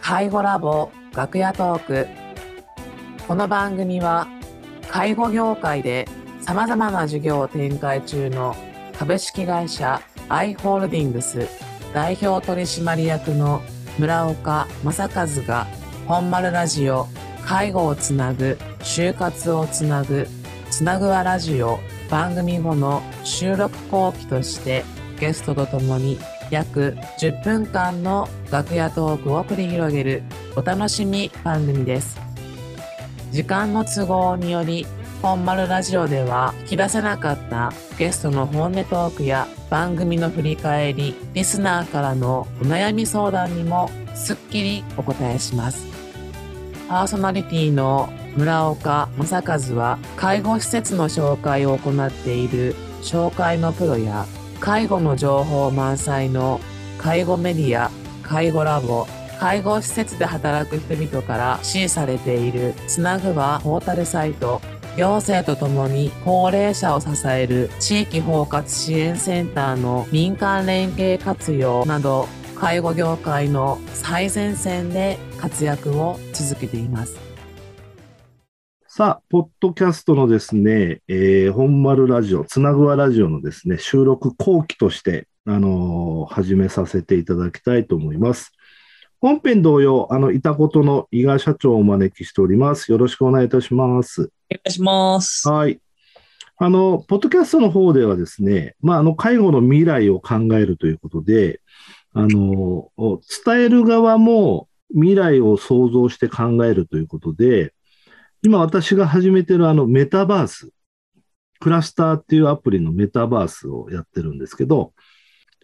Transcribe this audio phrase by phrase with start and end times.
[0.00, 2.08] 介護ラボ楽屋トーク。
[3.28, 4.26] この番組は
[4.88, 6.08] 介護業界で
[6.40, 8.56] さまざまな事業を展開中の
[8.98, 11.46] 株式会社アイ・ホールディングス
[11.94, 13.62] 代表取締役の
[13.98, 15.66] 村岡正和が
[16.06, 17.06] 本丸ラジオ
[17.44, 20.26] 介護をつなぐ就活をつなぐ
[20.70, 21.78] つなぐはラジオ
[22.10, 24.84] 番組後の収録後期として
[25.20, 26.18] ゲストとともに
[26.50, 30.22] 約10分間の楽屋トークを繰り広げる
[30.56, 32.18] お楽しみ番組です。
[33.30, 34.86] 時間の都合により
[35.22, 45.86] 本丸ラジオでは引き出せなかったゲストの本音トークや番組の振り返り、リスナーからのお悩み相談にもすっきりお答えします。
[46.88, 54.26] パーソナリティの村岡正和は介護施設の紹介を行っている紹介のプロや
[54.60, 56.60] 介護の情報満載の
[56.98, 57.90] 介護メディア、
[58.22, 59.06] 介護ラボ、
[59.38, 64.60] 介護施設で働く人々から支持されているつなぐはポータルサイト、
[64.98, 77.29] 行政とともに高齢者を支える地域包括支援センターの民間連携活用など介護業界の最前線で活躍を続けています。
[79.00, 88.52] さあ、ポッドキャストのですね、えー、本丸ラジオ、つなぐわラジオのですね、収録後期として、あのー始めさせていただきたいと思います。
[89.18, 92.92] 本編同様、あの、いたことの伊賀社長をお招きしております。
[92.92, 94.24] よろしくお願いいたします。
[94.24, 95.48] お願いします。
[95.48, 95.80] はい。
[96.58, 101.62] あの、ポッドキャストの方ではですね、まあ、あの、介護の未来を考えるということで、
[102.12, 107.72] あの、伝える側も未来を想像して考えるということで、
[108.42, 110.70] 今私が始めてるあのメタバース、
[111.60, 114.92] クラスターっていうアプリのメタバースをやってるんですけど、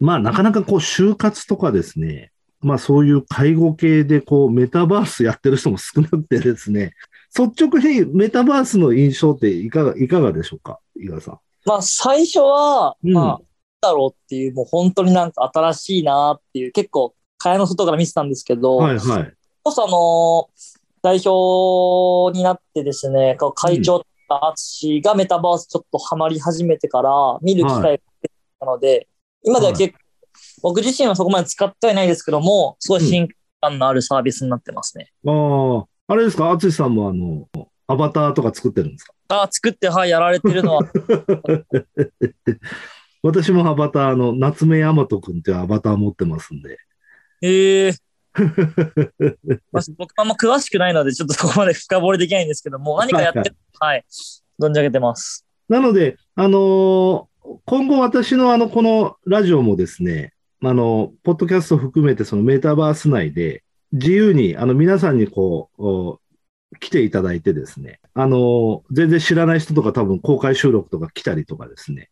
[0.00, 6.94] まあなかなかこう就活とかですね、まあそういう介護系でこうメタバースやってる人も少なくてですね、
[7.36, 11.38] 率直にメタバースの印象っていかが、いかがでしょうか伊賀さん？
[11.66, 13.40] まあ、最初は、うんまあ、
[13.80, 19.32] だろうっていう、もう本当になんか新しいなっていう、結構、蚊帳の外から見てたんですけど、はいはい。
[19.62, 20.50] こそあの、
[21.04, 27.10] 代表になってですね、会長とか淳がメタバースちょっとハマり始めてから、
[27.42, 28.02] 見る機会が
[28.58, 29.06] たので、
[29.42, 29.98] 今では結構、
[30.62, 35.12] 僕自身はそこまで使ってはいないですけども、すごい親近感のあるサービスになってますね。
[35.26, 36.50] ああ、あれですか？
[36.50, 37.48] 淳さんもあの、
[37.86, 39.12] アバターとか作ってるんですか？
[39.28, 40.80] あ、作って、はい、やられてるのは、
[43.22, 46.78] 私もアバターの夏目大和くんっていうアバター持ってますんで。
[47.42, 47.98] へえまあ、
[49.96, 54.04] 僕はあんま詳しくないので、ちょっとそこまで深掘りできないんですけども、何かやってる、 はい、
[54.60, 55.46] 存じ上げてます。
[55.68, 57.26] なので、あのー
[57.66, 66.20] 今後私のあの、このラジオもですね、あの、ポッドキャスト含めてそのメタバース内で自由にあの皆さんにこう、お
[66.80, 72.08] 来ていただいてですね、あのー全然知らない人とか多分公開収録とか来たりとかですね。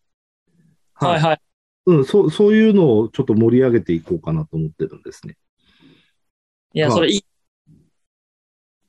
[0.95, 1.41] はいはい。
[1.87, 5.37] うん、そう、そういうのをちょっと盛り上げていこうかなと思ってるんですね。
[6.75, 7.25] いや、はいそれいい。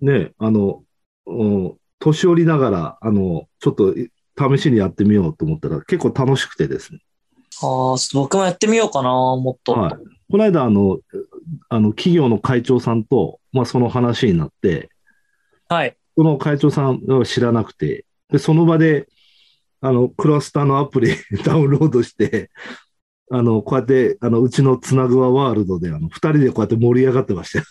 [0.02, 0.84] ね、あの、
[1.26, 3.96] うん年寄りながら、あの、ちょっと
[4.38, 7.00] 試しにやってみようと思ったら結構楽しくてですね。
[7.62, 9.74] ああ、僕もやってみようかな、もっと。
[9.74, 9.94] はい。
[10.30, 11.00] この間、あの、
[11.70, 14.90] あの、企業の会長さんと、まあ、その話になって、
[15.70, 15.96] はい。
[16.18, 19.08] その会長さんは知らなくて、で、その場で、
[19.80, 21.14] あの、クラスターのアプリ
[21.46, 22.50] ダウンロードして、
[23.36, 27.66] あの、こうやって、あの、うちのつなぐわワールドで、あの、二人でこうやって盛り上がってましたよ。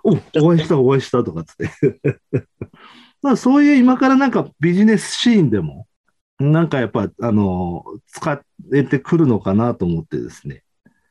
[0.02, 2.10] お、お会いした、お会いしたとかっつって。
[3.20, 5.86] まあ、そういう今からなんかビジネスシーンでも、
[6.38, 8.42] なんかやっぱ、あの、使
[8.72, 10.62] えてくるのかなと思ってですね。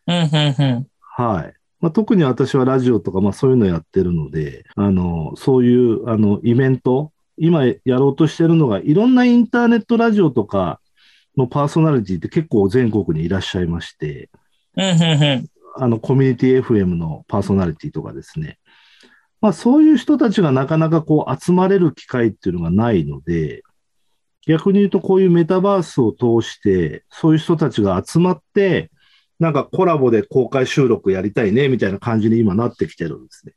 [0.07, 0.87] うん、うん、うん。
[0.99, 1.53] はい。
[1.79, 10.79] まあ、特に私はラジオとか、まあそういうのやってるので、あの、そういう、あの、イベント、今やろうとしてるのが、いろんなインターネットラジオとか
[11.37, 14.29] のパーソナリティって結構全国にいらっしゃいまして。
[15.79, 18.57] あの、コミュニティ FM のパーソナリティとかですね。
[19.39, 23.61] まあそういう人たちがなかなかこう集まれる機会っていうのがないので、
[24.47, 28.89] 逆に言うとこういうメタバースを通して、そういう人たちが集まって、
[29.39, 33.53] なんかコラボで公開収録やりたいね、みたいな感じに今なってきてるんですね。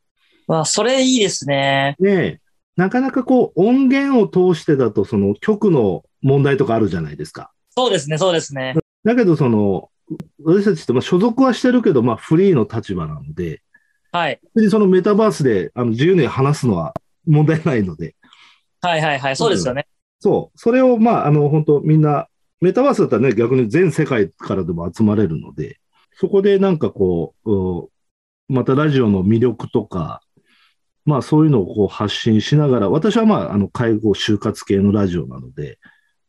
[0.47, 1.97] まあ、それいいですね。
[2.01, 2.41] で、
[2.77, 7.53] なかなかこう音源を通してだとその曲の問題とかあるじゃないですか。
[7.81, 8.75] そうですね、そうですね。
[9.05, 9.89] だけどその、
[10.45, 13.63] 私たちってまあ所属はしてるけど、まあフリーの立場なので、
[14.13, 14.39] はい。
[14.55, 16.95] 別にそのメタバースであの自由に話すのは
[17.27, 18.17] 問題ないので、
[18.83, 19.37] はい、はい、はい。
[19.37, 19.87] そうですよね。
[20.19, 22.27] そう、それをまああの本当みんな、
[22.61, 25.79] メタバースだったらね、逆に全世界からでも集まれるので、
[26.13, 27.89] そこでなんかこう、う
[28.49, 30.21] またラジオの魅力とか、
[31.07, 35.79] まあそういうのをこう発信しながら、私はまああの介護就活系のラジオなので、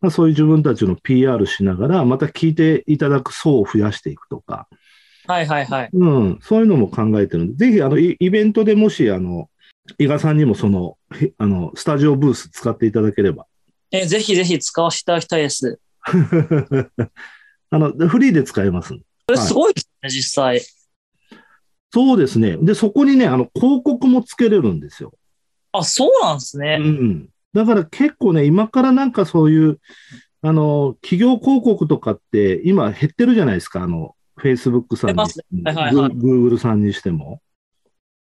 [0.01, 4.67] まあそういう自分たちの PR しながら、また聞いていただく層を増やしていくとか、
[5.27, 5.89] はいはいはい。
[5.93, 9.49] うん、そういうのも考えてるので、ぜひあのイイベントでもし、あの、
[9.97, 13.45] 伊賀さんにもその、へあの、スタジオブース使っていただければ。
[13.91, 15.79] えーぜひぜひ使わせていただきたいです。
[17.69, 18.93] あの、フリーで使えます。
[18.93, 20.61] これすごいですね、実際。
[21.93, 22.57] そうですね。
[22.57, 25.13] で、そこにね、あの、広告もつけれるんですよ。
[25.73, 26.77] あ、そうなんですね。
[26.79, 27.29] うん。
[27.53, 29.79] だから結構ね、今からなんかそういう、
[30.41, 33.83] あの、企業広告とかって今減ってるじゃないですか。
[33.83, 37.41] あの、Facebook さんにしてはいはいはい Google さんにしても。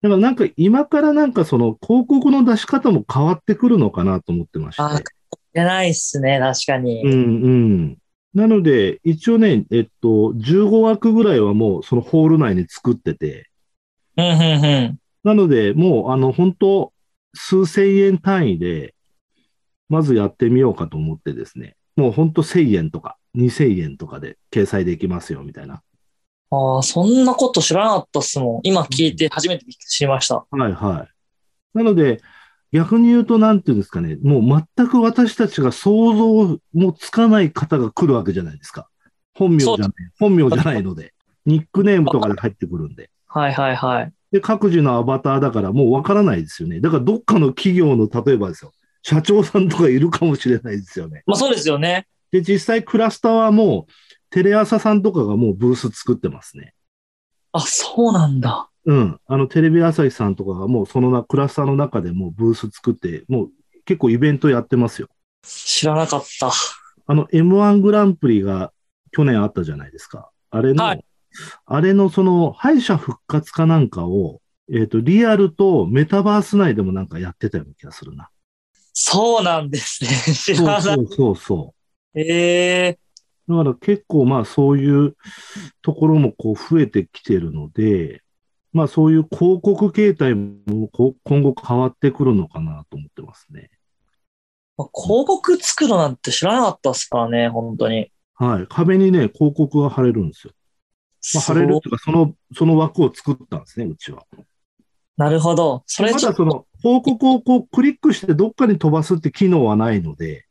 [0.03, 4.83] だからなんか今からなんかその広告の出し方も変わってくるのかなと思ってまして。
[4.83, 5.03] あ、い
[5.55, 7.03] やないっすね、確かに。
[7.03, 7.99] うんうん。
[8.35, 13.49] なので、一応ね、えっと、15枠ぐらいはもうそのホール内に作ってて、
[14.17, 14.99] うん、うん、うん。
[15.23, 16.93] なので、もう、あの、本当
[17.33, 18.94] 数千円単位で、
[19.89, 21.77] まずやってみようかと思ってですね。
[21.97, 25.83] もう本当1000円とか、2000円とかで掲載できますよ、みたいな。
[26.51, 28.61] ああ、そんなこと知らなかったっすもん。
[28.63, 30.45] 今聞いて初めて知りました。
[30.51, 31.09] はいは
[31.75, 31.79] い。
[31.79, 32.21] なので、
[32.73, 38.89] 逆に言うと、なんていうんですかね、もう全く私たちが想像もつかない方が来るわけじゃないですか。
[39.35, 41.15] 本名じゃない、本名じゃないので。
[41.47, 43.11] ニックネームとかで入ってくるんで。
[43.27, 44.13] はいはいはい。
[44.33, 46.81] で、各自のアバターだからもうわからないですよね。
[46.81, 48.73] だからどっかの企業の、例えばですよ、
[49.05, 51.23] 社長さんとかいるかもしれないですよね。
[51.27, 52.09] まあそうですよね。
[52.33, 53.93] で、実際クラスターはもう、
[54.31, 56.75] テレ朝さんとかがもうブース作ってますね。
[57.53, 58.71] あ、そうなんだ。
[58.87, 59.21] うん。
[59.27, 63.51] あの、テレビ朝日さんとかがもうそのな、クラスターの中でもうブース作って、もう
[63.85, 65.09] 結構イベントやってますよ。
[65.43, 66.51] 知らなかった。
[67.07, 68.73] あの、M1 グランプリが
[69.13, 70.31] 去年あったじゃないですか。
[70.51, 71.05] あれの、はい
[71.67, 74.41] あれのその敗者復活かなんかを、
[74.73, 78.31] えっ、と、リアルとメタバース内でもなんかやってたような気がするな。
[78.95, 80.11] そうなんですね。
[80.33, 80.83] 知そうらない。
[80.83, 81.75] そうそうそ
[82.15, 82.19] う。
[82.19, 82.99] ええ
[83.47, 85.17] だから結構まあそういう
[85.83, 88.23] ところもこう増えてきてるので、
[88.73, 90.89] まあそういう広告形態も
[91.25, 93.69] 今後変わってくるのかなと思ってますね。
[94.79, 98.11] まあ広告作るなんて知らなかったっすからね、本当に。
[98.37, 98.67] はい。
[98.69, 100.53] 壁にね、広告が貼れるんですよ。
[101.35, 104.25] まあ、貼れるっていうか、その、その枠を作ったんですね、うちは。
[105.17, 105.83] なるほど。
[105.87, 110.47] それまだその、広告をこうクリックしてどっかに飛ばすって機能はないので、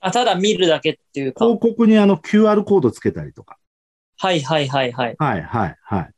[0.00, 1.44] あ、ただ見るだけっていうか。
[1.44, 3.58] 広告にあの QR コードつけたりとか。
[4.16, 5.16] はいはいはいはい。
[5.18, 6.10] はい、はい、はい。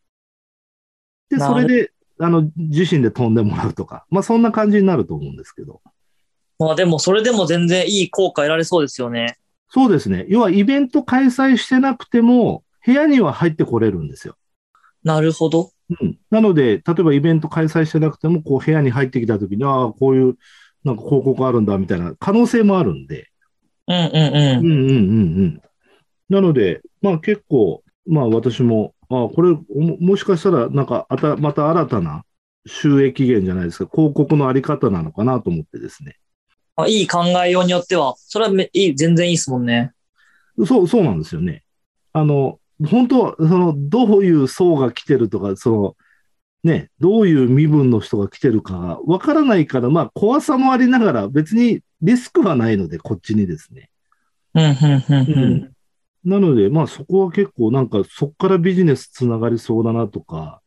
[1.30, 4.06] で、それで、あの、自身で飛んでもらうとか。
[4.10, 5.80] まあ、そんな感じになると思うんですけど。
[6.58, 9.36] まあでもそれでも全然いい効果得られそうですよね。
[9.68, 10.26] そうですね。
[10.28, 14.36] 要はイベント開催してなくても、部屋には入ってこれるんですよ。
[15.02, 15.72] なるほど。
[16.00, 16.18] うん。
[16.30, 20.36] なので、例えばイベント開催してなくても、こう部屋に入ってきたときに、ああ、こういう、
[20.84, 23.28] なんか広告あるんだ、みたいな可能性もあるんで。
[23.88, 24.14] うんうんうん。
[24.14, 25.62] うんうんうんうん。
[26.28, 32.24] なので、まあ結構、まあ私も、あこれも、もしかしたら、なんかあた、また新たな
[32.66, 36.16] 収益源じゃないですか、広告のあり方なのかなと思ってですね。
[36.76, 39.92] あいい考えようによっては、それはめいい、全然いいですもんね。
[40.66, 41.64] そう、そうなんですよね。
[42.12, 45.96] あの、本当は、その、どういう層が来てるとか、その、
[46.64, 53.90] ね、どういう身分の人が来てるかがわからないから、まあ怖さもありながら、別にリスクはないので、こっちにですね。
[54.54, 55.72] うん、うん、うん、ううんん。
[56.24, 60.60] なので、まあそこは結構なんかそこからビジネスつながりそうだなとか、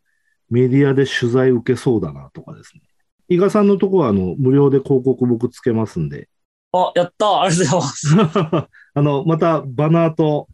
[0.49, 2.81] メディアで取材受けそうだなとかですね。
[3.29, 6.27] 伊賀さんのとこはあの無料で広告僕つけますんで、
[6.75, 8.69] あ、やったありがとうございます。
[8.95, 10.47] あの、またバナーと、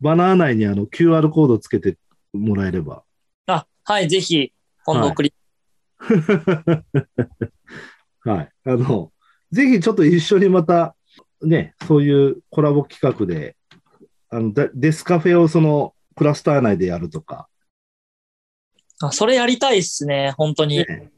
[0.00, 1.96] バナー内にあの QR コードつけて
[2.32, 3.02] もらえれば。
[3.46, 4.52] あ、はい、ぜひ、
[4.84, 5.32] 今度送り、
[8.20, 8.52] はい。
[8.64, 9.12] あの、
[9.50, 10.94] ぜひちょっと一緒にまた、
[11.42, 13.56] ね、そういうコラボ企画で、
[14.28, 17.48] あの、デデスカフェをそのクラスター内でやるとか、
[19.00, 20.78] あ、それやりたいっすね、本当に。
[20.78, 21.10] ね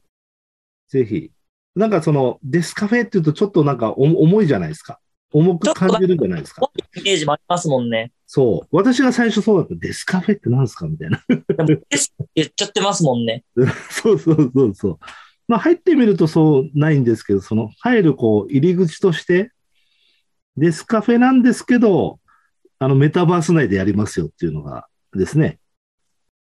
[0.89, 1.31] ぜひ。
[1.75, 4.99] なんかその、デスカフェって言うとちょっとなんかお重いじゃないですか。
[5.31, 6.69] 重く感じるじゃないですか。
[6.95, 8.11] イメージもありますもんね。
[8.31, 8.67] そう。
[8.71, 9.73] 私が最初そうだった。
[9.73, 11.19] デスカフェって何ですかみたいな。
[11.27, 13.43] でも、ですって言っちゃってますもんね。
[13.89, 14.99] そうそうそうそう。
[15.47, 19.51] まあ入ってみるとそうないんですけど、その入るこう入り口として、
[20.57, 22.19] デスカフェなんですけど、
[22.77, 25.59] あのメタバース内でやりますよっていうのがですね、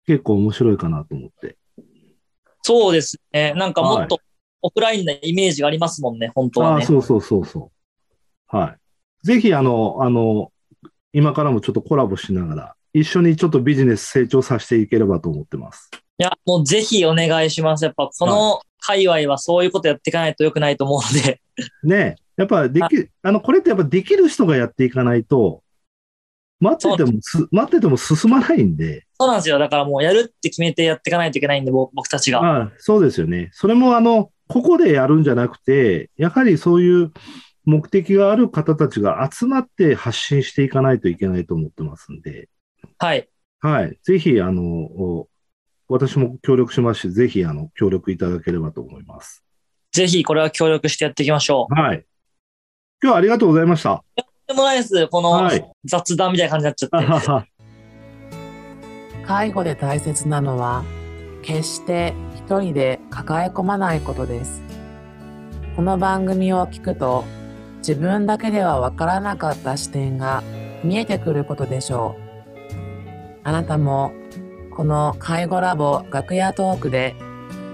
[0.05, 1.57] 結構面白いかなと思って。
[2.63, 3.53] そうですね。
[3.53, 4.19] なんかもっと
[4.61, 6.85] オフラインなイメージがありますもんね、本当ああ、はね。
[6.85, 7.71] そうそうそうそ
[8.51, 8.57] う。
[8.57, 8.75] は
[9.23, 9.25] い。
[9.25, 10.51] ぜひ、あの、あの、
[11.13, 15.89] 今からもちょっとコラボしながら、一緒にちょっとビジネス成長させていければと思ってます。
[16.19, 17.85] いや、もうぜひお願いします。
[17.85, 21.41] やっぱこの界隈はそういうことやっていかないと良くないと思うので。
[21.83, 25.63] ねやっぱでき、あの、これってやっぱできる人がやっていかないと、
[26.59, 29.05] 待っててもす、待ってても進まないんで。
[29.19, 29.59] そうなんですよ。
[29.59, 32.39] だからもうやるって決めてやっていかないといけないんで、ぼ僕たちが。
[32.39, 33.49] ああそうですよね。
[33.53, 37.11] それもあの、ここでやるんじゃなくて、やはりそういう
[37.67, 42.47] 目的がある方たちが集まって発信していかないといけないと思ってますんで。
[42.97, 43.27] はい。
[43.59, 43.99] はい。
[44.03, 45.27] ぜひ、あの、お
[45.89, 49.43] 私も協力しますし、ぜひ、あの、協力いただければと思います。
[49.91, 51.73] ぜひこれは協力してやっていきましょう。
[51.73, 52.05] はい。
[53.03, 54.01] 今日はありがとうございました。
[54.47, 55.07] でもないです。
[55.09, 56.95] このはい雑談みたいな感じになっちゃって。
[56.95, 57.47] あはは
[59.25, 60.85] 介護で大切なのは、
[61.41, 64.61] 決して一人で抱え込まないことです。
[65.75, 67.25] この番組を聞くと、
[67.87, 70.43] 自分だけではわからなかった視点が
[70.83, 72.21] 見えてくることでしょう。
[73.45, 74.11] あなたも、
[74.71, 77.15] この介護ラボ楽屋トークで、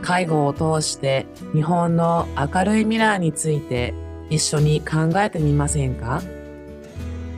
[0.03, 3.95] 介護を通して日本の明るい未来について
[4.29, 6.21] 一緒に考えてみませんか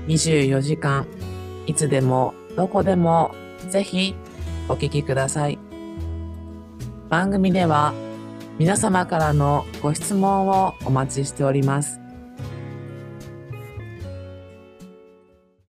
[0.07, 1.07] ?24 時間、
[1.67, 3.33] いつでもどこでも
[3.69, 4.15] ぜひ
[4.67, 5.57] お聞きください。
[7.07, 7.93] 番組では
[8.59, 12.04] 皆様からのご質問をお待ちしております。